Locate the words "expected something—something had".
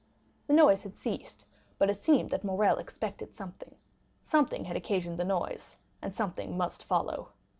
2.79-4.75